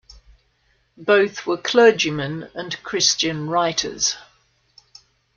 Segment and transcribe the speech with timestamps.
[0.97, 4.15] Both were clergymen and Christian writers.